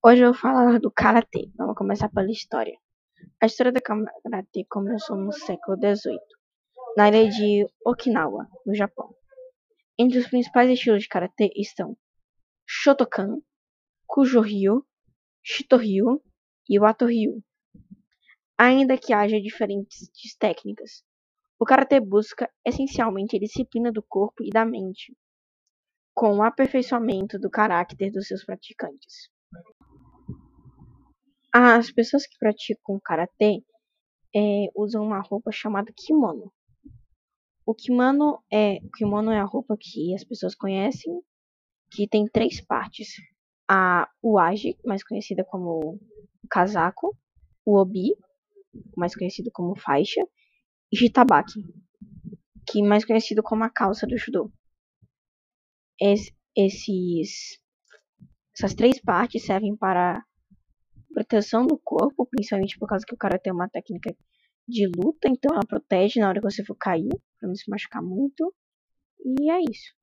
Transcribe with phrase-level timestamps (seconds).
[0.00, 1.50] Hoje eu vou falar do Karatê.
[1.56, 2.78] Vamos começar pela história.
[3.42, 6.16] A história do Karatê começou no século XVIII,
[6.96, 9.12] na ilha de Okinawa, no Japão.
[9.98, 11.96] Entre os principais estilos de Karatê estão
[12.64, 13.40] Shotokan,
[14.06, 14.86] Kujo-ryu,
[15.42, 16.22] Shito-ryu
[16.70, 17.42] e Wato-ryu.
[18.56, 21.02] Ainda que haja diferentes técnicas,
[21.58, 25.12] o Karatê busca essencialmente a disciplina do corpo e da mente,
[26.14, 29.28] com o aperfeiçoamento do caráter dos seus praticantes.
[31.52, 33.62] As pessoas que praticam karatê
[34.34, 36.52] é, usam uma roupa chamada kimono.
[37.64, 41.20] O kimono é, o kimono é a roupa que as pessoas conhecem,
[41.90, 43.08] que tem três partes.
[43.68, 45.98] A uage, mais conhecida como
[46.50, 47.16] casaco,
[47.64, 48.14] o obi,
[48.96, 50.22] mais conhecido como faixa,
[50.92, 51.60] e jitabaki,
[52.66, 54.50] que mais conhecido como a calça do judô.
[56.00, 57.60] Es, esses,
[58.54, 60.24] essas três partes servem para
[61.18, 64.14] proteção do corpo, principalmente por causa que o cara tem uma técnica
[64.68, 67.08] de luta, então ela protege na hora que você for cair,
[67.40, 68.54] pra não se machucar muito.
[69.24, 69.97] E é isso.